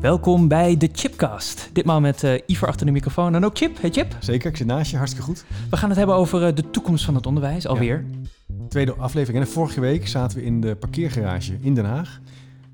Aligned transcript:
Welkom 0.00 0.48
bij 0.48 0.76
de 0.76 0.88
Chipcast. 0.92 1.70
Ditmaal 1.72 2.00
met 2.00 2.22
uh, 2.22 2.34
Iver 2.46 2.68
achter 2.68 2.86
de 2.86 2.92
microfoon 2.92 3.34
en 3.34 3.44
ook 3.44 3.56
Chip. 3.56 3.80
Hey 3.80 3.90
Chip. 3.90 4.16
Zeker, 4.20 4.50
ik 4.50 4.56
zit 4.56 4.66
naast 4.66 4.90
je, 4.90 4.96
hartstikke 4.96 5.26
goed. 5.26 5.44
We 5.70 5.76
gaan 5.76 5.88
het 5.88 5.98
hebben 5.98 6.16
over 6.16 6.48
uh, 6.48 6.54
de 6.54 6.70
toekomst 6.70 7.04
van 7.04 7.14
het 7.14 7.26
onderwijs, 7.26 7.66
alweer. 7.66 8.04
Ja. 8.46 8.66
Tweede 8.68 8.94
aflevering. 8.94 9.44
En 9.44 9.50
vorige 9.50 9.80
week 9.80 10.08
zaten 10.08 10.38
we 10.38 10.44
in 10.44 10.60
de 10.60 10.76
parkeergarage 10.76 11.56
in 11.60 11.74
Den 11.74 11.84
Haag. 11.84 12.20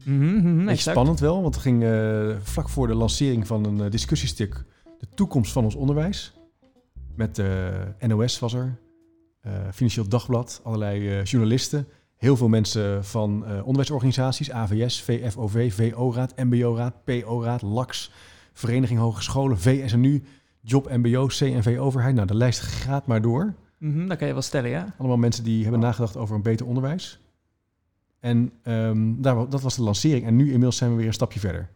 Mm 0.05 0.41
-hmm, 0.41 0.77
spannend 0.77 1.21
wel, 1.21 1.43
want 1.43 1.55
het 1.55 1.63
ging 1.63 1.83
uh, 1.83 2.37
vlak 2.43 2.69
voor 2.69 2.87
de 2.87 2.95
lancering 2.95 3.47
van 3.47 3.65
een 3.65 3.91
discussiestuk... 3.91 4.65
de 4.99 5.07
toekomst 5.15 5.53
van 5.53 5.65
ons 5.65 5.75
onderwijs. 5.75 6.33
Met 7.15 7.43
NOS 8.07 8.39
was 8.39 8.55
er, 8.55 8.79
Financieel 9.73 10.09
Dagblad, 10.09 10.61
allerlei 10.65 11.23
journalisten... 11.23 11.87
Heel 12.17 12.37
veel 12.37 12.49
mensen 12.49 13.05
van 13.05 13.45
uh, 13.47 13.59
onderwijsorganisaties, 13.59 14.51
AVS, 14.51 15.03
VFOV, 15.03 15.73
VO-raad, 15.75 16.37
MBO-raad, 16.37 17.05
PO-raad, 17.05 17.63
LAX, 17.63 18.11
Vereniging 18.53 18.99
Hogescholen, 18.99 19.59
VSNU, 19.59 20.23
Job 20.61 20.91
MBO, 20.91 21.27
CNV-overheid. 21.27 22.15
Nou, 22.15 22.27
de 22.27 22.35
lijst 22.35 22.61
gaat 22.61 23.07
maar 23.07 23.23
door. 23.23 23.55
Mm 23.79 23.93
-hmm, 23.93 24.09
dat 24.09 24.19
kan 24.19 24.27
je 24.27 24.33
wel 24.33 24.43
stellen, 24.43 24.71
ja. 24.71 24.95
Allemaal 24.99 25.17
mensen 25.17 25.45
die 25.45 25.63
hebben 25.63 25.81
nagedacht 25.81 26.17
over 26.17 26.35
een 26.35 26.43
beter 26.43 26.67
onderwijs. 26.67 27.21
En 28.21 28.53
um, 28.65 29.23
daar, 29.23 29.49
dat 29.49 29.63
was 29.63 29.77
de 29.77 29.83
lancering. 29.83 30.27
En 30.27 30.37
nu 30.37 30.45
inmiddels 30.45 30.77
zijn 30.77 30.91
we 30.91 30.97
weer 30.97 31.07
een 31.07 31.13
stapje 31.13 31.41
verder. 31.41 31.69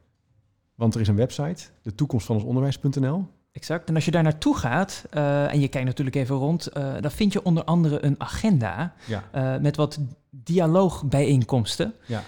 Want 0.75 0.95
er 0.95 1.01
is 1.01 1.09
een 1.09 1.17
website, 1.17 1.65
de 1.83 1.95
toekomst 1.95 2.27
van 2.27 2.37
ons 2.37 2.45
onderwijs.nl. 2.45 3.27
Exact. 3.53 3.89
En 3.89 3.95
als 3.95 4.05
je 4.05 4.11
daar 4.11 4.23
naartoe 4.23 4.57
gaat 4.57 5.05
uh, 5.15 5.53
en 5.53 5.61
je 5.61 5.69
kijkt 5.69 5.87
natuurlijk 5.87 6.17
even 6.17 6.37
rond, 6.37 6.69
uh, 6.77 6.95
dan 7.01 7.11
vind 7.11 7.33
je 7.33 7.43
onder 7.43 7.65
andere 7.65 8.05
een 8.05 8.15
agenda 8.19 8.95
ja. 9.07 9.25
uh, 9.35 9.63
met 9.63 9.77
wat 9.77 10.01
dialoogbijeenkomsten. 10.31 11.95
Ja. 12.07 12.23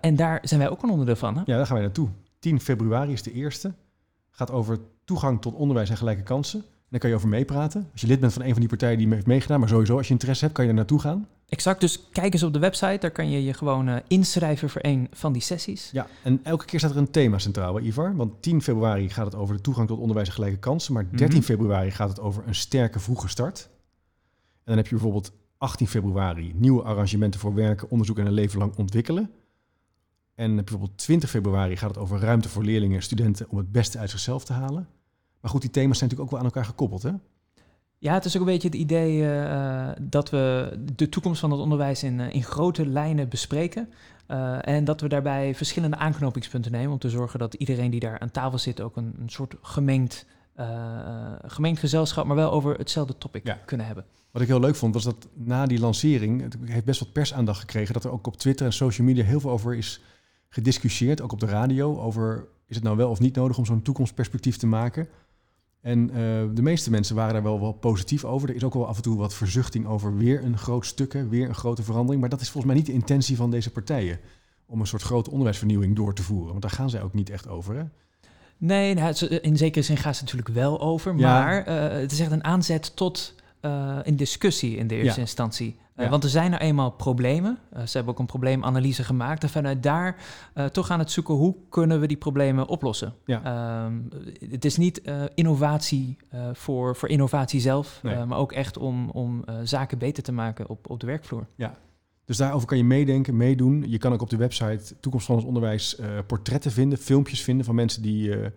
en 0.00 0.16
daar 0.16 0.40
zijn 0.42 0.60
wij 0.60 0.70
ook 0.70 0.82
een 0.82 0.90
onderdeel 0.90 1.16
van. 1.16 1.34
Hè? 1.34 1.42
Ja, 1.46 1.56
daar 1.56 1.66
gaan 1.66 1.74
wij 1.76 1.84
naartoe. 1.84 2.08
10 2.38 2.60
februari 2.60 3.12
is 3.12 3.22
de 3.22 3.32
eerste. 3.32 3.74
Gaat 4.30 4.50
over 4.50 4.78
toegang 5.04 5.40
tot 5.40 5.54
onderwijs 5.54 5.90
en 5.90 5.96
gelijke 5.96 6.22
kansen. 6.22 6.60
En 6.60 6.92
daar 6.92 7.00
kan 7.00 7.10
je 7.10 7.16
over 7.16 7.28
meepraten. 7.28 7.88
Als 7.92 8.00
je 8.00 8.06
lid 8.06 8.20
bent 8.20 8.32
van 8.32 8.42
een 8.42 8.50
van 8.50 8.60
die 8.60 8.68
partijen 8.68 8.98
die 8.98 9.08
heeft 9.08 9.26
meegedaan, 9.26 9.60
maar 9.60 9.68
sowieso 9.68 9.96
als 9.96 10.06
je 10.06 10.12
interesse 10.12 10.44
hebt, 10.44 10.56
kan 10.56 10.64
je 10.64 10.70
er 10.70 10.76
naartoe 10.76 11.00
gaan. 11.00 11.28
Exact, 11.48 11.80
dus 11.80 12.08
kijk 12.12 12.32
eens 12.32 12.42
op 12.42 12.52
de 12.52 12.58
website, 12.58 12.98
daar 13.00 13.10
kan 13.10 13.30
je 13.30 13.44
je 13.44 13.54
gewoon 13.54 13.88
uh, 13.88 13.96
inschrijven 14.08 14.70
voor 14.70 14.80
een 14.84 15.08
van 15.12 15.32
die 15.32 15.42
sessies. 15.42 15.90
Ja, 15.92 16.06
en 16.22 16.40
elke 16.42 16.64
keer 16.64 16.78
staat 16.78 16.90
er 16.90 16.96
een 16.96 17.10
thema 17.10 17.38
centraal, 17.38 17.80
Ivar. 17.80 18.16
Want 18.16 18.42
10 18.42 18.62
februari 18.62 19.10
gaat 19.10 19.24
het 19.24 19.34
over 19.34 19.54
de 19.54 19.60
toegang 19.60 19.88
tot 19.88 19.98
onderwijs 19.98 20.28
en 20.28 20.34
gelijke 20.34 20.58
kansen, 20.58 20.92
maar 20.92 21.02
13 21.10 21.26
mm 21.26 21.32
-hmm. 21.32 21.42
februari 21.42 21.90
gaat 21.90 22.08
het 22.08 22.20
over 22.20 22.42
een 22.46 22.54
sterke 22.54 23.00
vroege 23.00 23.28
start. 23.28 23.68
En 24.54 24.62
dan 24.64 24.76
heb 24.76 24.86
je 24.86 24.94
bijvoorbeeld 24.94 25.32
18 25.58 25.86
februari 25.88 26.52
nieuwe 26.54 26.82
arrangementen 26.82 27.40
voor 27.40 27.54
werken, 27.54 27.90
onderzoek 27.90 28.18
en 28.18 28.26
een 28.26 28.32
leven 28.32 28.58
lang 28.58 28.76
ontwikkelen. 28.76 29.30
En 30.34 30.54
bijvoorbeeld 30.54 30.98
20 30.98 31.30
februari 31.30 31.76
gaat 31.76 31.88
het 31.88 31.98
over 31.98 32.20
ruimte 32.20 32.48
voor 32.48 32.64
leerlingen 32.64 32.96
en 32.96 33.02
studenten 33.02 33.46
om 33.48 33.58
het 33.58 33.72
beste 33.72 33.98
uit 33.98 34.10
zichzelf 34.10 34.44
te 34.44 34.52
halen. 34.52 34.88
Maar 35.40 35.50
goed, 35.50 35.60
die 35.60 35.70
thema's 35.70 35.98
zijn 35.98 36.10
natuurlijk 36.10 36.20
ook 36.20 36.30
wel 36.30 36.38
aan 36.38 36.54
elkaar 36.54 36.70
gekoppeld, 36.70 37.02
hè? 37.02 37.12
Ja, 37.98 38.14
het 38.14 38.24
is 38.24 38.34
ook 38.36 38.40
een 38.40 38.52
beetje 38.52 38.68
het 38.68 38.76
idee 38.76 39.22
uh, 39.22 39.88
dat 40.00 40.30
we 40.30 40.76
de 40.94 41.08
toekomst 41.08 41.40
van 41.40 41.50
het 41.50 41.60
onderwijs 41.60 42.02
in, 42.02 42.18
uh, 42.18 42.34
in 42.34 42.42
grote 42.42 42.86
lijnen 42.86 43.28
bespreken. 43.28 43.88
Uh, 44.28 44.68
en 44.68 44.84
dat 44.84 45.00
we 45.00 45.08
daarbij 45.08 45.54
verschillende 45.54 45.96
aanknopingspunten 45.96 46.72
nemen 46.72 46.92
om 46.92 46.98
te 46.98 47.10
zorgen 47.10 47.38
dat 47.38 47.54
iedereen 47.54 47.90
die 47.90 48.00
daar 48.00 48.18
aan 48.18 48.30
tafel 48.30 48.58
zit 48.58 48.80
ook 48.80 48.96
een, 48.96 49.14
een 49.18 49.30
soort 49.30 49.54
gemengd, 49.62 50.26
gemengd 51.44 51.80
gezelschap, 51.80 52.26
maar 52.26 52.36
wel 52.36 52.50
over 52.50 52.74
hetzelfde 52.78 53.18
topic 53.18 53.46
Ja. 53.46 53.54
kunnen 53.64 53.86
hebben. 53.86 54.04
Wat 54.30 54.42
ik 54.42 54.48
heel 54.48 54.60
leuk 54.60 54.74
vond, 54.76 54.94
was 54.94 55.04
dat 55.04 55.28
na 55.34 55.66
die 55.66 55.80
lancering, 55.80 56.42
het 56.42 56.56
heeft 56.64 56.84
best 56.84 57.00
wat 57.00 57.12
persaandacht 57.12 57.60
gekregen, 57.60 57.94
dat 57.94 58.04
er 58.04 58.10
ook 58.10 58.26
op 58.26 58.36
Twitter 58.36 58.66
en 58.66 58.72
social 58.72 59.06
media 59.06 59.24
heel 59.24 59.40
veel 59.40 59.50
over 59.50 59.74
is 59.74 60.00
gediscussieerd, 60.48 61.20
ook 61.20 61.32
op 61.32 61.40
de 61.40 61.46
radio, 61.46 62.00
over 62.00 62.48
is 62.66 62.74
het 62.74 62.84
nou 62.84 62.96
wel 62.96 63.10
of 63.10 63.20
niet 63.20 63.34
nodig 63.34 63.58
om 63.58 63.64
zo'n 63.64 63.82
toekomstperspectief 63.82 64.56
te 64.56 64.66
maken. 64.66 65.08
En 65.80 66.08
uh, 66.08 66.14
de 66.54 66.62
meeste 66.62 66.90
mensen 66.90 67.16
waren 67.16 67.32
daar 67.32 67.42
wel, 67.42 67.60
wel 67.60 67.72
positief 67.72 68.24
over. 68.24 68.48
Er 68.48 68.54
is 68.54 68.64
ook 68.64 68.74
wel 68.74 68.86
af 68.86 68.96
en 68.96 69.02
toe 69.02 69.16
wat 69.16 69.34
verzuchting 69.34 69.86
over 69.86 70.16
weer 70.16 70.44
een 70.44 70.58
groot 70.58 70.86
stuk, 70.86 71.12
hè, 71.12 71.28
weer 71.28 71.48
een 71.48 71.54
grote 71.54 71.82
verandering. 71.82 72.20
Maar 72.20 72.30
dat 72.30 72.40
is 72.40 72.50
volgens 72.50 72.72
mij 72.72 72.82
niet 72.82 72.86
de 72.86 72.92
intentie 72.92 73.36
van 73.36 73.50
deze 73.50 73.72
partijen. 73.72 74.18
Om 74.66 74.80
een 74.80 74.86
soort 74.86 75.02
grote 75.02 75.30
onderwijsvernieuwing 75.30 75.96
door 75.96 76.14
te 76.14 76.22
voeren. 76.22 76.48
Want 76.48 76.62
daar 76.62 76.70
gaan 76.70 76.90
zij 76.90 77.02
ook 77.02 77.14
niet 77.14 77.30
echt 77.30 77.48
over. 77.48 77.74
Hè? 77.74 77.84
Nee, 78.58 78.94
nou, 78.94 79.14
in 79.26 79.56
zekere 79.56 79.84
zin 79.84 79.96
gaat 79.96 80.12
het 80.12 80.22
natuurlijk 80.22 80.54
wel 80.54 80.80
over. 80.80 81.16
Ja. 81.16 81.40
Maar 81.40 81.68
uh, 81.68 82.00
het 82.00 82.12
is 82.12 82.20
echt 82.20 82.30
een 82.30 82.44
aanzet 82.44 82.96
tot 82.96 83.34
uh, 83.62 83.96
een 84.02 84.16
discussie 84.16 84.76
in 84.76 84.86
de 84.86 84.94
eerste 84.94 85.14
Ja. 85.20 85.26
instantie. 85.26 85.76
Uh, 85.96 86.04
Ja. 86.04 86.10
Want 86.10 86.24
er 86.24 86.30
zijn 86.30 86.50
nou 86.50 86.62
eenmaal 86.62 86.90
problemen. 86.90 87.58
Ze 87.84 87.96
hebben 87.96 88.12
ook 88.12 88.18
een 88.18 88.26
probleemanalyse 88.26 89.04
gemaakt. 89.04 89.42
En 89.42 89.48
vanuit 89.48 89.82
daar 89.82 90.16
toch 90.72 90.90
aan 90.90 90.98
het 90.98 91.10
zoeken 91.10 91.34
hoe 91.34 91.54
kunnen 91.68 92.00
we 92.00 92.06
die 92.06 92.16
problemen 92.16 92.68
oplossen. 92.68 93.14
Ja. 93.24 93.40
Ehm, 93.44 93.94
het 94.50 94.64
is 94.64 94.76
niet 94.76 95.02
innovatie 95.34 96.16
voor, 96.52 96.96
voor 96.96 97.08
innovatie 97.08 97.60
zelf, 97.60 98.00
Nee. 98.02 98.24
maar 98.24 98.38
ook 98.38 98.52
echt 98.52 98.78
om, 98.78 99.10
om 99.10 99.44
zaken 99.62 99.98
beter 99.98 100.22
te 100.22 100.32
maken 100.32 100.68
op, 100.68 100.90
op 100.90 101.00
de 101.00 101.06
werkvloer. 101.06 101.46
Dus 102.26 102.36
daarover 102.36 102.68
kan 102.68 102.76
je 102.76 102.84
meedenken, 102.84 103.36
meedoen. 103.36 103.84
Je 103.88 103.98
kan 103.98 104.12
ook 104.12 104.20
op 104.20 104.30
de 104.30 104.36
website 104.36 105.00
Toekomst 105.00 105.26
van 105.26 105.34
ons 105.34 105.44
Onderwijs 105.44 105.96
eh, 105.96 106.08
portretten 106.26 106.72
vinden, 106.72 106.98
filmpjes 106.98 107.42
vinden 107.42 107.66
van 107.66 107.74
mensen 107.74 108.02
die, 108.02 108.36
eh, 108.36 108.50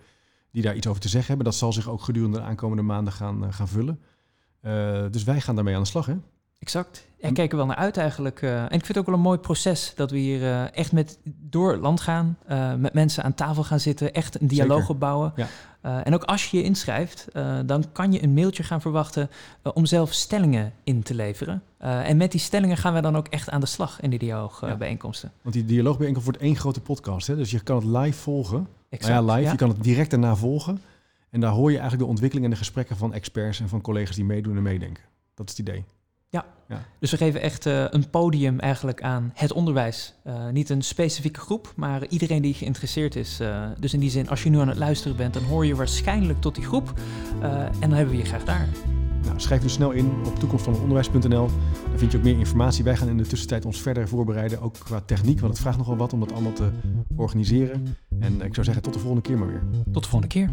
die 0.52 0.62
daar 0.62 0.76
iets 0.76 0.88
over 0.88 1.02
te 1.02 1.10
zeggen 1.10 1.28
hebben. 1.28 1.46
Dat 1.46 1.56
zal 1.56 1.74
zich 1.74 1.90
ook 1.90 2.02
gedurende 2.02 2.38
de 2.38 2.44
aankomende 2.44 2.84
maanden 2.84 3.14
gaan, 3.14 3.46
eh, 3.46 3.54
gaan 3.54 3.68
vullen. 3.68 4.00
Dus 5.12 5.24
wij 5.24 5.42
gaan 5.42 5.56
daarmee 5.56 5.76
aan 5.76 5.82
de 5.82 5.88
slag, 5.88 6.06
hè? 6.06 6.16
Exact. 6.60 7.08
En- 7.20 7.30
ik 7.30 7.34
kijk 7.36 7.52
er 7.52 7.58
wel 7.58 7.66
naar 7.66 7.76
uit 7.76 7.98
eigenlijk. 7.98 8.42
eh, 8.42 8.58
en 8.60 8.64
ik 8.66 8.70
vind 8.70 8.88
het 8.88 8.98
ook 8.98 9.06
wel 9.06 9.16
een 9.16 9.22
mooi 9.22 9.38
proces 9.38 9.94
dat 9.96 10.12
we 10.12 10.18
hier 10.18 10.44
eh, 10.44 10.78
echt 10.78 10.92
met 10.92 11.20
door 11.26 11.72
het 11.72 11.82
land 11.82 12.02
gaan, 12.02 12.38
eh, 12.48 12.74
met 12.76 12.94
mensen 12.94 13.24
aan 13.24 13.34
tafel 13.34 13.64
gaan 13.64 13.80
zitten, 13.80 14.14
echt 14.14 14.42
een 14.42 14.48
dialoog 14.48 14.78
Zeker. 14.78 14.94
opbouwen. 14.94 15.34
Ja. 15.36 15.48
En 16.04 16.14
ook 16.14 16.24
als 16.24 16.52
je 16.52 16.58
je 16.58 16.64
inschrijft, 16.64 17.28
dan 17.66 17.86
kan 17.92 18.12
je 18.12 18.24
een 18.24 18.34
mailtje 18.34 18.64
gaan 18.64 18.82
verwachten 18.82 19.30
om 19.74 19.86
zelf 19.86 20.14
stellingen 20.14 20.74
in 20.84 21.04
te 21.04 21.14
leveren. 21.16 21.64
En 21.78 22.18
met 22.18 22.32
die 22.32 22.40
stellingen 22.40 22.78
gaan 22.78 22.94
we 22.94 23.02
dan 23.02 23.16
ook 23.18 23.28
echt 23.28 23.50
aan 23.50 23.60
de 23.60 23.66
slag 23.66 24.02
in 24.02 24.10
die 24.10 24.20
dialoogbijeenkomsten. 24.20 25.32
Want 25.42 25.56
die 25.56 25.66
dialoogbijeenkomst 25.66 26.28
wordt 26.28 26.44
één 26.44 26.56
grote 26.56 26.82
podcast, 26.82 27.28
hè? 27.28 27.36
Dus 27.36 27.52
je 27.52 27.60
kan 27.60 27.76
het 27.76 27.86
live 27.86 28.20
volgen. 28.20 28.68
Exact. 28.90 29.14
Nou 29.14 29.26
ja, 29.28 29.32
live. 29.34 29.46
ja. 29.46 29.52
Je 29.52 29.58
kan 29.58 29.70
het 29.70 29.84
direct 29.84 30.10
daarna 30.12 30.36
volgen. 30.36 30.82
En 31.30 31.40
daar 31.40 31.52
hoor 31.52 31.70
je 31.70 31.78
eigenlijk 31.78 32.04
de 32.04 32.10
ontwikkeling 32.10 32.46
en 32.46 32.52
de 32.54 32.58
gesprekken 32.60 32.98
van 32.98 33.14
experts 33.14 33.60
en 33.60 33.70
van 33.70 33.82
collega's 33.82 34.16
die 34.16 34.26
meedoen 34.26 34.58
en 34.58 34.64
meedenken. 34.64 35.04
Dat 35.36 35.50
is 35.50 35.58
het 35.58 35.68
idee. 35.68 35.84
Dus 37.00 37.12
we 37.12 37.18
geven 37.18 37.42
echt 37.42 37.66
eh, 37.66 37.86
een 37.90 38.10
podium 38.10 38.60
eigenlijk 38.60 39.02
aan 39.02 39.32
het 39.34 39.52
onderwijs. 39.52 40.14
Eh, 40.24 40.50
niet 40.50 40.70
een 40.70 40.82
specifieke 40.82 41.40
groep, 41.40 41.74
maar 41.76 42.08
iedereen 42.08 42.42
die 42.42 42.54
geïnteresseerd 42.54 43.16
is. 43.16 43.40
Eh, 43.40 43.66
dus 43.80 43.94
in 43.94 44.00
die 44.00 44.10
zin, 44.10 44.30
als 44.30 44.44
je 44.44 44.50
nu 44.50 44.60
aan 44.60 44.68
het 44.68 44.78
luisteren 44.78 45.18
bent, 45.18 45.34
dan 45.34 45.44
hoor 45.44 45.66
je 45.66 45.76
waarschijnlijk 45.76 46.42
tot 46.42 46.56
die 46.56 46.64
groep. 46.64 46.94
En 47.42 47.80
dan 47.80 47.92
hebben 47.92 48.16
we 48.16 48.22
je 48.22 48.26
graag 48.26 48.44
daar. 48.44 48.68
Nou, 49.24 49.40
schrijf 49.40 49.62
dus 49.62 49.74
snel 49.74 49.92
in 49.92 50.12
op 50.26 50.40
toekomstvanonderwijs.nl. 50.40 51.48
Daar 51.90 51.98
vind 51.98 52.12
je 52.12 52.18
ook 52.18 52.24
meer 52.24 52.38
informatie. 52.38 52.84
Wij 52.84 52.98
gaan 52.98 53.08
in 53.08 53.18
de 53.18 53.28
tussentijd 53.28 53.66
ons 53.66 53.82
verder 53.82 54.08
voorbereiden, 54.08 54.62
ook 54.62 54.76
qua 54.80 55.02
techniek, 55.06 55.40
want 55.40 55.52
het 55.52 55.62
vraagt 55.62 55.78
nogal 55.78 55.98
wat 55.98 56.14
om 56.14 56.20
dat 56.20 56.34
allemaal 56.34 56.54
te 56.54 56.70
organiseren. 57.16 57.98
En 58.20 58.42
ik 58.42 58.54
zou 58.54 58.66
zeggen, 58.66 58.84
tot 58.84 58.94
de 58.94 59.00
volgende 59.00 59.24
keer 59.24 59.38
maar 59.38 59.48
weer. 59.48 59.62
Tot 59.92 60.04
de 60.04 60.10
volgende 60.10 60.28
keer. 60.28 60.50